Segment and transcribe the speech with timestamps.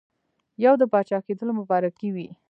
[0.65, 2.27] یو د پاچاکېدلو مبارکي وي.